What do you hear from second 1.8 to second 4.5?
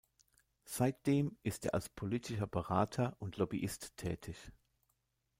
politischer Berater und Lobbyist tätig.